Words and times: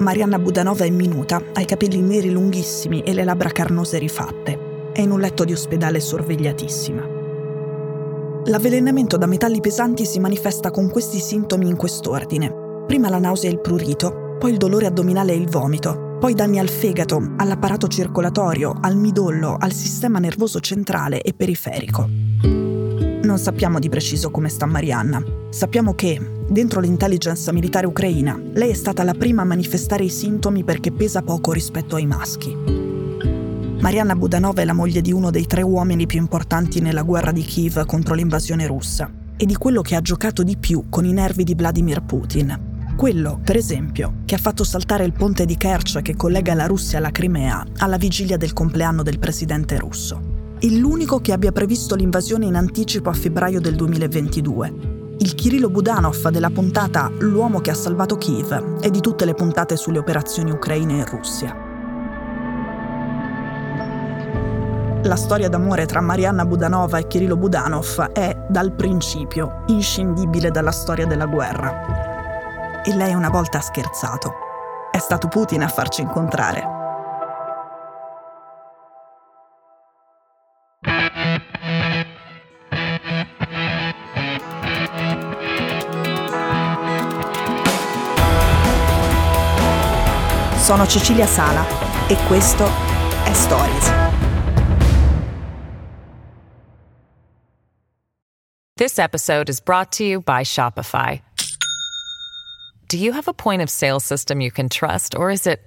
Marianna 0.00 0.38
Budanova 0.38 0.86
è 0.86 0.90
minuta, 0.90 1.42
ha 1.52 1.60
i 1.60 1.66
capelli 1.66 2.00
neri 2.00 2.30
lunghissimi 2.30 3.02
e 3.02 3.12
le 3.12 3.22
labbra 3.22 3.50
carnose 3.50 3.98
rifatte. 3.98 4.88
È 4.94 5.02
in 5.02 5.10
un 5.10 5.20
letto 5.20 5.44
di 5.44 5.52
ospedale 5.52 6.00
sorvegliatissima. 6.00 7.18
L'avvelenamento 8.46 9.18
da 9.18 9.26
metalli 9.26 9.60
pesanti 9.60 10.06
si 10.06 10.18
manifesta 10.18 10.70
con 10.70 10.88
questi 10.88 11.18
sintomi 11.18 11.68
in 11.68 11.76
quest'ordine. 11.76 12.84
Prima 12.86 13.10
la 13.10 13.18
nausea 13.18 13.50
e 13.50 13.52
il 13.52 13.60
prurito, 13.60 14.36
poi 14.38 14.52
il 14.52 14.56
dolore 14.56 14.86
addominale 14.86 15.32
e 15.32 15.36
il 15.36 15.50
vomito, 15.50 16.16
poi 16.18 16.32
danni 16.32 16.58
al 16.58 16.70
fegato, 16.70 17.34
all'apparato 17.36 17.86
circolatorio, 17.86 18.78
al 18.80 18.96
midollo, 18.96 19.56
al 19.58 19.72
sistema 19.72 20.18
nervoso 20.18 20.60
centrale 20.60 21.20
e 21.20 21.34
periferico. 21.34 22.19
Non 23.30 23.38
sappiamo 23.38 23.78
di 23.78 23.88
preciso 23.88 24.32
come 24.32 24.48
sta 24.48 24.66
Marianna. 24.66 25.22
Sappiamo 25.50 25.94
che, 25.94 26.20
dentro 26.48 26.80
l'intelligence 26.80 27.52
militare 27.52 27.86
ucraina, 27.86 28.36
lei 28.54 28.70
è 28.70 28.74
stata 28.74 29.04
la 29.04 29.14
prima 29.14 29.42
a 29.42 29.44
manifestare 29.44 30.02
i 30.02 30.08
sintomi 30.08 30.64
perché 30.64 30.90
pesa 30.90 31.22
poco 31.22 31.52
rispetto 31.52 31.94
ai 31.94 32.06
maschi. 32.06 32.52
Marianna 33.78 34.16
Budanova 34.16 34.62
è 34.62 34.64
la 34.64 34.72
moglie 34.72 35.00
di 35.00 35.12
uno 35.12 35.30
dei 35.30 35.46
tre 35.46 35.62
uomini 35.62 36.06
più 36.06 36.18
importanti 36.18 36.80
nella 36.80 37.02
guerra 37.02 37.30
di 37.30 37.42
Kiev 37.42 37.86
contro 37.86 38.14
l'invasione 38.14 38.66
russa 38.66 39.08
e 39.36 39.46
di 39.46 39.54
quello 39.54 39.80
che 39.80 39.94
ha 39.94 40.00
giocato 40.00 40.42
di 40.42 40.56
più 40.56 40.86
con 40.88 41.04
i 41.04 41.12
nervi 41.12 41.44
di 41.44 41.54
Vladimir 41.54 42.02
Putin. 42.02 42.94
Quello, 42.96 43.38
per 43.44 43.54
esempio, 43.54 44.14
che 44.24 44.34
ha 44.34 44.38
fatto 44.38 44.64
saltare 44.64 45.04
il 45.04 45.12
ponte 45.12 45.44
di 45.44 45.56
Kerch 45.56 46.02
che 46.02 46.16
collega 46.16 46.54
la 46.54 46.66
Russia 46.66 46.98
alla 46.98 47.12
Crimea 47.12 47.64
alla 47.76 47.96
vigilia 47.96 48.36
del 48.36 48.52
compleanno 48.52 49.04
del 49.04 49.20
presidente 49.20 49.78
russo 49.78 50.38
è 50.60 50.66
l'unico 50.66 51.20
che 51.20 51.32
abbia 51.32 51.52
previsto 51.52 51.94
l'invasione 51.94 52.44
in 52.44 52.54
anticipo 52.54 53.08
a 53.08 53.14
febbraio 53.14 53.62
del 53.62 53.76
2022. 53.76 55.14
Il 55.20 55.34
Kirilo 55.34 55.70
Budanov 55.70 56.28
della 56.28 56.50
puntata 56.50 57.10
L'uomo 57.20 57.60
che 57.60 57.70
ha 57.70 57.74
salvato 57.74 58.18
Kiev 58.18 58.76
e 58.82 58.90
di 58.90 59.00
tutte 59.00 59.24
le 59.24 59.32
puntate 59.32 59.76
sulle 59.76 59.96
operazioni 59.96 60.50
ucraine 60.50 60.92
in 60.92 61.06
Russia. 61.06 61.56
La 65.04 65.16
storia 65.16 65.48
d'amore 65.48 65.86
tra 65.86 66.02
Marianna 66.02 66.44
Budanova 66.44 66.98
e 66.98 67.06
Kirilo 67.06 67.38
Budanov 67.38 68.12
è, 68.12 68.44
dal 68.46 68.72
principio, 68.72 69.62
inscindibile 69.68 70.50
dalla 70.50 70.72
storia 70.72 71.06
della 71.06 71.24
guerra. 71.24 72.82
E 72.84 72.94
lei 72.94 73.14
una 73.14 73.30
volta 73.30 73.56
ha 73.56 73.62
scherzato. 73.62 74.30
È 74.90 74.98
stato 74.98 75.28
Putin 75.28 75.62
a 75.62 75.68
farci 75.68 76.02
incontrare. 76.02 76.79
Sono 90.70 90.86
Cecilia 90.86 91.26
Sala 91.26 91.66
e 92.06 92.16
questo 92.28 92.64
è 93.24 93.32
Stories. 93.32 93.90
This 98.76 99.00
episode 99.00 99.48
is 99.48 99.58
brought 99.58 99.90
to 99.96 100.04
you 100.04 100.20
by 100.20 100.44
Shopify. 100.44 101.22
Do 102.86 102.98
you 102.98 103.10
have 103.10 103.26
a 103.26 103.32
point 103.32 103.62
of 103.62 103.68
sale 103.68 103.98
system 103.98 104.40
you 104.40 104.52
can 104.52 104.68
trust, 104.68 105.16
or 105.16 105.32
is 105.32 105.48
it 105.48 105.60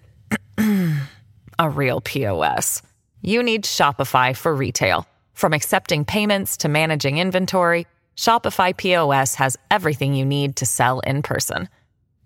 a 1.59 1.69
real 1.69 1.99
POS? 1.99 2.81
You 3.21 3.43
need 3.43 3.65
Shopify 3.65 4.33
for 4.33 4.55
retail. 4.55 5.05
From 5.33 5.51
accepting 5.51 6.05
payments 6.05 6.55
to 6.59 6.69
managing 6.69 7.17
inventory, 7.17 7.87
Shopify 8.15 8.71
POS 8.73 9.35
has 9.35 9.57
everything 9.69 10.13
you 10.13 10.23
need 10.23 10.55
to 10.55 10.65
sell 10.65 11.01
in 11.01 11.23
person. 11.23 11.67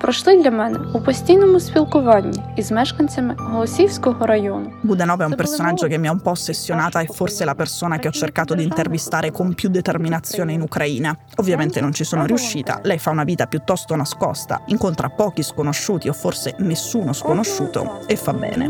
пройшли 0.00 0.42
для 0.42 0.50
мене 0.50 0.78
у 0.94 1.00
постійному 1.00 1.60
спілкуванні 1.60 2.42
із 2.56 2.72
мешканцями 2.72 3.34
Голосівського 3.38 4.26
району. 4.26 4.72
Budanova 4.84 5.24
è 5.24 5.26
un 5.26 5.36
personaggio 5.36 5.88
che 5.88 5.98
mi 5.98 6.08
ha 6.08 6.12
un 6.12 6.20
po' 6.20 6.30
ossessionata 6.30 7.00
e 7.00 7.06
forse 7.06 7.44
la 7.44 7.54
persona 7.54 7.98
che 7.98 8.08
ho 8.08 8.12
cercato 8.12 8.54
di 8.54 8.62
intervistare 8.62 9.30
con 9.32 9.54
più 9.54 9.68
determinazione 9.68 10.52
in 10.52 10.60
Ucraina. 10.60 11.16
Ovviamente 11.36 11.80
non 11.80 11.92
ci 11.92 12.04
sono 12.04 12.24
riuscita, 12.26 12.80
lei 12.82 12.98
fa 12.98 13.10
una 13.10 13.24
vita 13.24 13.46
piuttosto 13.46 13.96
nascosta, 13.96 14.60
incontra 14.66 15.08
pochi 15.08 15.42
sconosciuti 15.42 16.08
o 16.08 16.12
forse 16.12 16.54
nessuno 16.58 17.12
sconosciuto 17.12 18.00
e 18.06 18.16
fa 18.16 18.32
bene. 18.32 18.64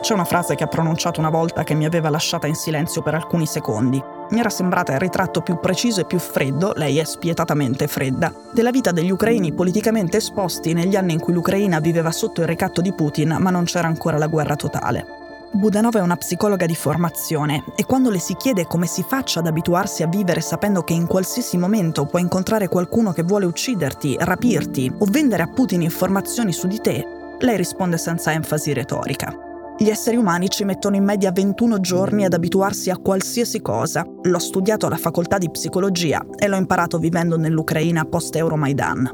C'è 0.00 0.14
una 0.14 0.24
frase 0.24 0.54
che 0.54 0.64
ha 0.64 0.68
pronunciato 0.68 1.20
una 1.20 1.30
volta 1.30 1.64
che 1.64 1.74
mi 1.74 1.84
aveva 1.84 2.10
lasciata 2.10 2.46
in 2.46 2.54
silenzio 2.54 3.02
per 3.02 3.14
alcuni 3.14 3.46
secondi. 3.46 4.00
Mi 4.31 4.39
era 4.39 4.49
sembrata 4.49 4.93
il 4.93 4.99
ritratto 4.99 5.41
più 5.41 5.59
preciso 5.59 5.99
e 5.99 6.05
più 6.05 6.17
freddo, 6.17 6.71
lei 6.75 6.97
è 6.99 7.03
spietatamente 7.03 7.87
fredda, 7.87 8.33
della 8.53 8.71
vita 8.71 8.91
degli 8.91 9.11
ucraini 9.11 9.51
politicamente 9.51 10.17
esposti 10.17 10.71
negli 10.71 10.95
anni 10.95 11.11
in 11.11 11.19
cui 11.19 11.33
l'Ucraina 11.33 11.79
viveva 11.81 12.11
sotto 12.11 12.39
il 12.39 12.47
ricatto 12.47 12.79
di 12.79 12.93
Putin, 12.93 13.35
ma 13.39 13.49
non 13.49 13.65
c'era 13.65 13.87
ancora 13.87 14.17
la 14.17 14.27
guerra 14.27 14.55
totale. 14.55 15.05
Budanova 15.51 15.99
è 15.99 16.01
una 16.01 16.15
psicologa 16.15 16.65
di 16.65 16.75
formazione 16.75 17.65
e 17.75 17.85
quando 17.85 18.09
le 18.09 18.19
si 18.19 18.37
chiede 18.37 18.65
come 18.65 18.85
si 18.85 19.03
faccia 19.05 19.41
ad 19.41 19.47
abituarsi 19.47 20.01
a 20.01 20.07
vivere 20.07 20.39
sapendo 20.39 20.81
che 20.83 20.93
in 20.93 21.07
qualsiasi 21.07 21.57
momento 21.57 22.05
puoi 22.05 22.21
incontrare 22.21 22.69
qualcuno 22.69 23.11
che 23.11 23.23
vuole 23.23 23.43
ucciderti, 23.43 24.15
rapirti 24.17 24.89
o 24.99 25.05
vendere 25.09 25.43
a 25.43 25.47
Putin 25.47 25.81
informazioni 25.81 26.53
su 26.53 26.67
di 26.67 26.79
te, 26.79 27.05
lei 27.39 27.57
risponde 27.57 27.97
senza 27.97 28.31
enfasi 28.31 28.71
retorica. 28.71 29.50
Gli 29.81 29.89
esseri 29.89 30.15
umani 30.15 30.47
ci 30.47 30.63
mettono 30.63 30.95
in 30.95 31.03
media 31.03 31.31
21 31.31 31.79
giorni 31.79 32.23
ad 32.23 32.33
abituarsi 32.33 32.91
a 32.91 32.97
qualsiasi 32.97 33.61
cosa. 33.61 34.05
L'ho 34.21 34.37
studiato 34.37 34.85
alla 34.85 34.95
facoltà 34.95 35.39
di 35.39 35.49
psicologia 35.49 36.23
e 36.37 36.47
l'ho 36.47 36.57
imparato 36.57 36.99
vivendo 36.99 37.35
nell'Ucraina 37.35 38.05
post-Euromaidan. 38.05 39.09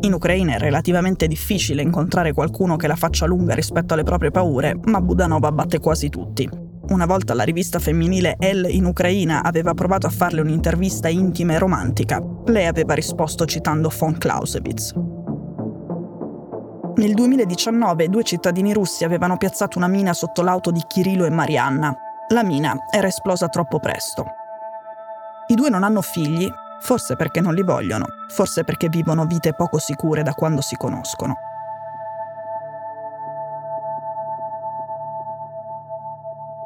In 0.00 0.12
Ucraina 0.12 0.56
è 0.56 0.58
relativamente 0.58 1.28
difficile 1.28 1.80
incontrare 1.80 2.34
qualcuno 2.34 2.76
che 2.76 2.88
la 2.88 2.94
faccia 2.94 3.24
lunga 3.24 3.54
rispetto 3.54 3.94
alle 3.94 4.02
proprie 4.02 4.30
paure, 4.30 4.78
ma 4.84 5.00
Budanova 5.00 5.50
batte 5.50 5.78
quasi 5.78 6.10
tutti. 6.10 6.46
Una 6.88 7.06
volta 7.06 7.32
la 7.32 7.44
rivista 7.44 7.78
femminile 7.78 8.36
Elle 8.38 8.68
in 8.68 8.84
Ucraina 8.84 9.42
aveva 9.42 9.72
provato 9.72 10.08
a 10.08 10.10
farle 10.10 10.42
un'intervista 10.42 11.08
intima 11.08 11.54
e 11.54 11.58
romantica. 11.58 12.22
Lei 12.44 12.66
aveva 12.66 12.92
risposto 12.92 13.46
citando 13.46 13.90
von 13.98 14.18
Clausewitz. 14.18 14.92
Nel 17.00 17.14
2019 17.14 18.10
due 18.10 18.22
cittadini 18.22 18.74
russi 18.74 19.04
avevano 19.04 19.38
piazzato 19.38 19.78
una 19.78 19.88
mina 19.88 20.12
sotto 20.12 20.42
l'auto 20.42 20.70
di 20.70 20.82
Kirilo 20.86 21.24
e 21.24 21.30
Marianna. 21.30 21.96
La 22.28 22.44
mina 22.44 22.76
era 22.90 23.06
esplosa 23.06 23.48
troppo 23.48 23.80
presto. 23.80 24.26
I 25.46 25.54
due 25.54 25.70
non 25.70 25.82
hanno 25.82 26.02
figli, 26.02 26.46
forse 26.82 27.16
perché 27.16 27.40
non 27.40 27.54
li 27.54 27.62
vogliono, 27.62 28.04
forse 28.28 28.64
perché 28.64 28.90
vivono 28.90 29.24
vite 29.24 29.54
poco 29.54 29.78
sicure 29.78 30.22
da 30.22 30.34
quando 30.34 30.60
si 30.60 30.76
conoscono. 30.76 31.36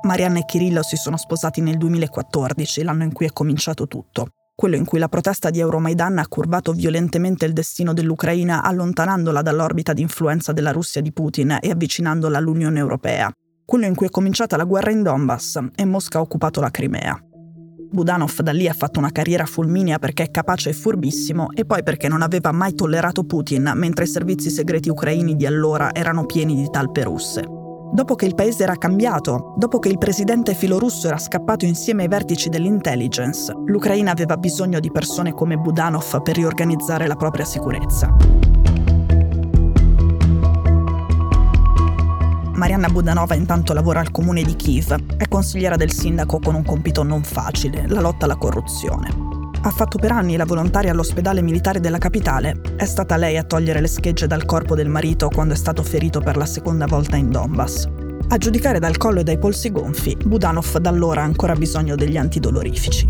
Marianna 0.03 0.41
e 0.41 0.45
Kirillo 0.45 0.83
si 0.83 0.97
sono 0.97 1.17
sposati 1.17 1.61
nel 1.61 1.77
2014, 1.77 2.83
l'anno 2.83 3.05
in 3.05 3.13
cui 3.13 3.27
è 3.27 3.33
cominciato 3.33 3.87
tutto 3.87 4.31
quello 4.55 4.77
in 4.77 4.85
cui 4.85 4.99
la 4.99 5.09
protesta 5.09 5.51
di 5.51 5.59
Euromaidan 5.59 6.19
ha 6.19 6.29
curvato 6.29 6.73
violentemente 6.73 7.45
il 7.45 7.53
destino 7.53 7.93
dell'Ucraina 7.93 8.63
allontanandola 8.63 9.43
dall'orbita 9.43 9.93
di 9.93 10.03
influenza 10.03 10.53
della 10.53 10.71
Russia 10.71 11.01
di 11.01 11.13
Putin 11.13 11.59
e 11.61 11.71
avvicinandola 11.71 12.39
all'Unione 12.39 12.79
Europea, 12.79 13.31
quello 13.65 13.87
in 13.87 13.95
cui 13.95 14.07
è 14.07 14.11
cominciata 14.11 14.57
la 14.57 14.65
guerra 14.65 14.93
in 14.93 15.03
Donbass 15.03 15.59
e 15.75 15.85
Mosca 15.85 16.19
ha 16.19 16.23
occupato 16.23 16.61
la 16.61 16.71
Crimea. 16.71 17.19
Budanov 17.91 18.41
da 18.41 18.53
lì 18.53 18.69
ha 18.69 18.73
fatto 18.73 18.99
una 18.99 19.13
carriera 19.13 19.47
fulminea 19.47 19.99
perché 19.99 20.25
è 20.25 20.31
capace 20.31 20.71
e 20.71 20.73
furbissimo 20.73 21.53
e 21.53 21.65
poi 21.65 21.83
perché 21.83 22.09
non 22.09 22.23
aveva 22.23 22.51
mai 22.51 22.75
tollerato 22.75 23.25
Putin 23.25 23.73
mentre 23.77 24.05
i 24.05 24.09
servizi 24.09 24.51
segreti 24.51 24.89
ucraini 24.89 25.37
di 25.37 25.47
allora 25.47 25.95
erano 25.95 26.27
pieni 26.27 26.57
di 26.57 26.69
talpe 26.71 27.05
russe. 27.05 27.64
Dopo 27.95 28.17
che 28.17 28.27
il 28.27 28.35
paese 28.35 28.65
era 28.65 28.75
cambiato, 28.75 29.55
dopo 29.57 29.79
che 29.79 29.89
il 29.89 29.99
presidente 29.99 30.55
filorusso 30.55 31.07
era 31.07 31.17
scappato 31.17 31.65
insieme 31.65 32.03
ai 32.03 32.09
vertici 32.09 32.49
dell'intelligence, 32.49 33.55
l'Ucraina 33.67 34.11
aveva 34.11 34.37
bisogno 34.37 34.81
di 34.81 34.91
persone 34.91 35.33
come 35.33 35.57
Budanov 35.57 36.21
per 36.23 36.35
riorganizzare 36.35 37.07
la 37.07 37.15
propria 37.15 37.45
sicurezza. 37.45 38.13
Marianna 42.55 42.89
Budanova 42.89 43.37
intanto 43.37 43.73
lavora 43.73 44.01
al 44.01 44.11
comune 44.11 44.43
di 44.43 44.57
Kiev, 44.57 45.17
è 45.17 45.29
consigliera 45.29 45.77
del 45.77 45.93
sindaco 45.93 46.41
con 46.41 46.57
un 46.57 46.65
compito 46.65 47.05
non 47.05 47.23
facile, 47.23 47.87
la 47.87 48.01
lotta 48.01 48.25
alla 48.25 48.37
corruzione. 48.37 49.24
Ha 49.65 49.71
fatto 49.71 49.97
per 49.97 50.13
anni 50.13 50.37
la 50.37 50.45
volontaria 50.45 50.91
all'ospedale 50.91 51.41
militare 51.41 51.81
della 51.81 51.97
capitale. 51.97 52.61
È 52.77 52.85
stata 52.85 53.17
lei 53.17 53.39
a 53.39 53.45
togliere 53.45 53.81
le 53.81 53.87
schegge 53.87 54.27
dal 54.27 54.45
corpo 54.45 54.75
del 54.75 54.91
marito 54.91 55.31
quando 55.31 55.55
è 55.55 55.57
stato 55.57 55.83
ferito 55.83 56.21
per 56.21 56.37
la 56.37 56.45
seconda 56.45 56.85
volta 56.85 57.17
in 57.17 57.31
Donbass. 57.31 57.89
A 58.29 58.37
giudicare 58.37 58.79
dal 58.79 58.99
collo 58.99 59.21
e 59.21 59.23
dai 59.23 59.39
polsi 59.39 59.73
gonfi, 59.73 60.19
Budanov 60.23 60.77
da 60.77 60.91
allora 60.91 61.23
ha 61.23 61.25
ancora 61.25 61.55
bisogno 61.55 61.95
degli 61.95 62.19
antidolorifici. 62.19 63.07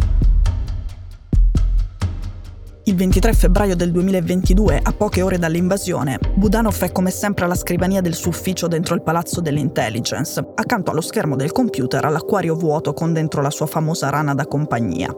Il 2.84 2.94
23 2.94 3.32
febbraio 3.32 3.74
del 3.74 3.90
2022, 3.90 4.78
a 4.80 4.92
poche 4.92 5.22
ore 5.22 5.38
dall'invasione, 5.38 6.20
Budanov 6.36 6.78
è 6.84 6.92
come 6.92 7.10
sempre 7.10 7.46
alla 7.46 7.56
scrivania 7.56 8.00
del 8.00 8.14
suo 8.14 8.30
ufficio 8.30 8.68
dentro 8.68 8.94
il 8.94 9.02
palazzo 9.02 9.40
dell'intelligence, 9.40 10.38
accanto 10.54 10.92
allo 10.92 11.00
schermo 11.00 11.34
del 11.34 11.50
computer 11.50 12.04
all'acquario 12.04 12.54
vuoto 12.54 12.92
con 12.92 13.12
dentro 13.12 13.42
la 13.42 13.50
sua 13.50 13.66
famosa 13.66 14.08
rana 14.08 14.34
da 14.34 14.46
compagnia. 14.46 15.12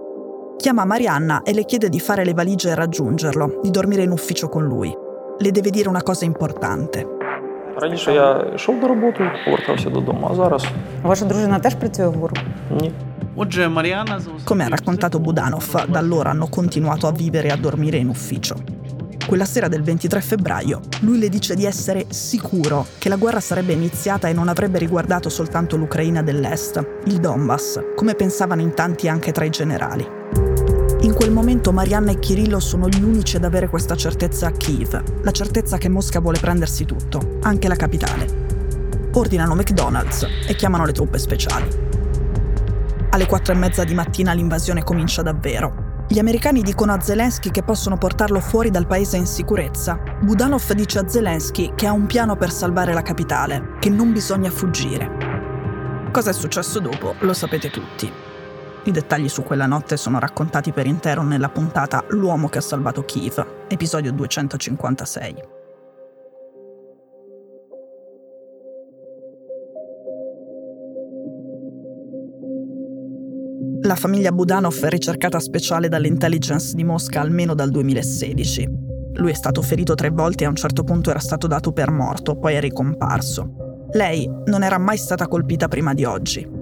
Chiama 0.58 0.86
Marianna 0.86 1.42
e 1.44 1.54
le 1.54 1.66
chiede 1.66 1.90
di 1.90 2.00
fare 2.00 2.24
le 2.24 2.34
valigie 2.34 2.72
e 2.72 2.76
raggiungerlo, 2.76 3.60
di 3.64 3.72
dormire 3.72 4.04
in 4.04 4.12
ufficio 4.12 4.48
con 4.48 4.64
lui. 4.64 4.94
Le 5.40 5.52
deve 5.52 5.70
dire 5.72 5.90
una 5.90 6.04
cosa 6.04 6.26
importante. 6.26 7.06
Раніше 7.82 8.14
я 8.14 8.46
йшов 8.56 8.80
до 8.80 8.88
роботи, 8.88 9.32
повертався 9.46 9.90
додому, 9.90 10.28
а 10.32 10.36
зараз 10.36 10.66
Ваша 11.04 11.26
дружина 11.26 11.60
теж 11.60 11.76
працює 11.76 12.08
в 12.08 12.14
ГУР? 12.14 12.32
ні. 12.82 12.92
Отже, 13.36 13.70
Маріана 13.70 14.20
Come 14.46 14.64
ha 14.64 14.70
raccontato 14.70 15.20
Budanov, 15.20 15.86
da 15.88 16.00
allora 16.00 16.32
hanno 16.32 16.48
continuato 16.48 17.08
a 17.08 17.12
vivere 17.12 17.48
e 17.48 17.52
a 17.52 17.56
dormire 17.56 17.98
in 17.98 18.10
ufficio. 18.10 18.56
Quella 19.26 19.46
sera 19.46 19.68
del 19.70 19.84
23 19.84 20.20
febbraio, 20.22 20.82
lui 21.02 21.18
le 21.18 21.30
dice 21.30 21.56
di 21.56 21.66
essere 21.66 22.06
sicuro 22.10 22.86
che 23.00 23.08
la 23.08 23.16
guerra 23.16 23.40
sarebbe 23.40 23.72
iniziata 23.72 24.28
e 24.28 24.34
non 24.34 24.50
avrebbe 24.50 24.80
riguardato 24.80 25.30
soltanto 25.30 25.78
l'Ucraina 25.78 26.22
dell'Est, 26.22 26.86
il 27.06 27.20
Donbass, 27.20 27.80
come 27.96 28.16
pensavano 28.16 28.62
in 28.62 28.74
tanti 28.74 29.08
anche 29.08 29.32
tra 29.32 29.46
i 29.46 29.50
generali. 29.50 30.06
In 31.07 31.15
quel 31.15 31.31
momento 31.31 31.71
Marianna 31.71 32.11
e 32.11 32.19
Kirillo 32.19 32.59
sono 32.59 32.89
gli 32.89 33.01
unici 33.01 33.37
ad 33.37 33.45
avere 33.45 33.69
questa 33.69 33.95
certezza 33.95 34.49
a 34.49 34.51
Kiev, 34.51 35.23
la 35.23 35.31
certezza 35.31 35.79
che 35.79 35.89
Mosca 35.89 36.19
vuole 36.19 36.41
prendersi 36.41 36.85
tutto, 36.85 37.39
anche 37.43 37.69
la 37.69 37.77
capitale. 37.77 39.09
Ordinano 39.13 39.55
McDonald's 39.55 40.27
e 40.49 40.57
chiamano 40.57 40.85
le 40.85 40.91
truppe 40.91 41.19
speciali. 41.19 41.69
Alle 43.11 43.27
quattro 43.27 43.53
e 43.53 43.57
mezza 43.57 43.85
di 43.85 43.95
mattina 43.95 44.33
l'invasione 44.33 44.83
comincia 44.83 45.23
davvero. 45.23 46.05
Gli 46.09 46.19
americani 46.19 46.61
dicono 46.61 46.93
a 46.93 47.01
Zelensky 47.01 47.53
che 47.53 47.63
possono 47.63 47.97
portarlo 47.99 48.41
fuori 48.41 48.71
dal 48.71 48.89
paese 48.89 49.17
in 49.17 49.27
sicurezza. 49.27 50.01
Budanov 50.21 50.73
dice 50.73 50.99
a 50.99 51.09
Zelensky 51.09 51.75
che 51.77 51.87
ha 51.87 51.93
un 51.93 52.07
piano 52.07 52.35
per 52.35 52.51
salvare 52.51 52.93
la 52.93 53.03
capitale, 53.03 53.77
che 53.79 53.91
non 53.91 54.11
bisogna 54.11 54.51
fuggire. 54.51 55.09
Cosa 56.11 56.31
è 56.31 56.35
successo 56.35 56.81
dopo 56.81 57.15
lo 57.21 57.33
sapete 57.33 57.71
tutti. 57.71 58.26
I 58.87 58.93
dettagli 58.93 59.29
su 59.29 59.43
quella 59.43 59.67
notte 59.67 59.97
sono 59.97 60.21
raccontati 60.21 60.71
per 60.71 60.87
intero 60.87 61.25
nella 61.25 61.49
puntata 61.49 62.05
L'uomo 62.11 62.49
che 62.49 62.59
ha 62.59 62.61
salvato 62.61 63.05
Kiev, 63.05 63.45
episodio 63.67 64.13
256. 64.13 65.35
La 73.83 73.97
famiglia 73.97 74.31
Budanov 74.31 74.81
è 74.81 74.89
ricercata 74.89 75.41
speciale 75.41 75.89
dall'intelligence 75.89 76.77
di 76.77 76.85
Mosca 76.85 77.21
almeno 77.21 77.55
dal 77.55 77.71
2016. 77.71 78.69
Lui 79.15 79.33
è 79.33 79.35
stato 79.35 79.63
ferito 79.63 79.97
tre 79.97 80.11
volte 80.11 80.45
e 80.45 80.47
a 80.47 80.51
un 80.51 80.57
certo 80.57 80.85
punto 80.85 81.11
era 81.11 81.19
stato 81.19 81.49
dato 81.49 81.73
per 81.73 81.91
morto, 81.91 82.37
poi 82.39 82.55
è 82.55 82.61
ricomparso. 82.61 83.89
Lei 83.95 84.31
non 84.45 84.63
era 84.63 84.79
mai 84.79 84.97
stata 84.97 85.27
colpita 85.27 85.67
prima 85.67 85.93
di 85.93 86.05
oggi. 86.05 86.56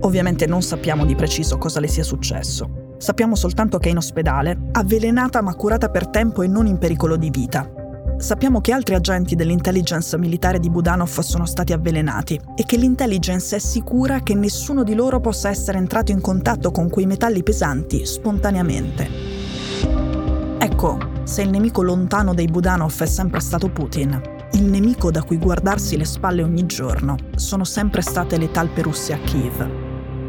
Ovviamente 0.00 0.46
non 0.46 0.62
sappiamo 0.62 1.04
di 1.04 1.14
preciso 1.14 1.58
cosa 1.58 1.80
le 1.80 1.88
sia 1.88 2.04
successo. 2.04 2.94
Sappiamo 2.98 3.34
soltanto 3.34 3.78
che 3.78 3.88
è 3.88 3.90
in 3.92 3.98
ospedale, 3.98 4.58
avvelenata 4.72 5.40
ma 5.40 5.54
curata 5.54 5.88
per 5.88 6.08
tempo 6.08 6.42
e 6.42 6.46
non 6.46 6.66
in 6.66 6.78
pericolo 6.78 7.16
di 7.16 7.30
vita. 7.30 7.68
Sappiamo 8.18 8.60
che 8.60 8.72
altri 8.72 8.96
agenti 8.96 9.36
dell'intelligence 9.36 10.18
militare 10.18 10.58
di 10.58 10.70
Budanov 10.70 11.20
sono 11.20 11.46
stati 11.46 11.72
avvelenati 11.72 12.40
e 12.56 12.64
che 12.64 12.76
l'intelligence 12.76 13.54
è 13.54 13.58
sicura 13.60 14.20
che 14.20 14.34
nessuno 14.34 14.82
di 14.82 14.94
loro 14.94 15.20
possa 15.20 15.48
essere 15.48 15.78
entrato 15.78 16.10
in 16.10 16.20
contatto 16.20 16.72
con 16.72 16.88
quei 16.88 17.06
metalli 17.06 17.44
pesanti 17.44 18.04
spontaneamente. 18.04 19.08
Ecco, 20.58 20.98
se 21.22 21.42
il 21.42 21.50
nemico 21.50 21.82
lontano 21.82 22.34
dei 22.34 22.46
Budanov 22.46 23.00
è 23.00 23.06
sempre 23.06 23.38
stato 23.38 23.68
Putin, 23.68 24.20
il 24.52 24.64
nemico 24.64 25.12
da 25.12 25.22
cui 25.22 25.38
guardarsi 25.38 25.96
le 25.96 26.04
spalle 26.04 26.42
ogni 26.42 26.66
giorno 26.66 27.16
sono 27.36 27.62
sempre 27.62 28.00
state 28.00 28.36
le 28.36 28.50
talpe 28.50 28.82
russe 28.82 29.12
a 29.12 29.18
Kiev. 29.18 29.87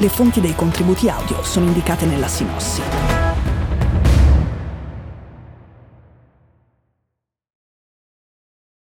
Le 0.00 0.08
fonti 0.08 0.40
dei 0.40 0.54
contributi 0.54 1.08
audio 1.08 1.42
sono 1.42 1.66
indicate 1.66 2.06
nella 2.06 2.28
sinossi. 2.28 2.82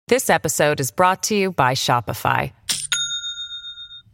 This 0.08 0.28
episode 0.28 0.80
is 0.80 0.90
brought 0.90 1.22
to 1.24 1.36
you 1.36 1.52
by 1.52 1.74
Shopify. 1.74 2.50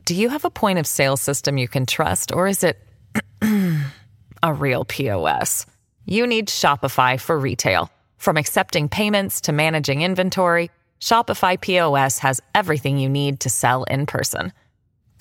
Do 0.05 0.15
you 0.15 0.29
have 0.29 0.45
a 0.45 0.51
point 0.51 0.79
of 0.79 0.87
sale 0.87 1.17
system 1.17 1.57
you 1.57 1.67
can 1.67 1.87
trust, 1.87 2.31
or 2.31 2.47
is 2.47 2.63
it 2.63 2.77
a 4.43 4.53
real 4.53 4.85
POS? 4.85 5.65
You 6.05 6.27
need 6.27 6.49
Shopify 6.49 7.19
for 7.19 7.39
retail. 7.39 7.91
From 8.19 8.37
accepting 8.37 8.91
payments 8.91 9.41
to 9.43 9.53
managing 9.53 10.03
inventory, 10.03 10.71
Shopify 11.01 11.59
POS 11.59 12.19
has 12.19 12.43
everything 12.55 12.99
you 12.99 13.09
need 13.09 13.41
to 13.41 13.49
sell 13.49 13.85
in 13.85 14.05
person. 14.05 14.53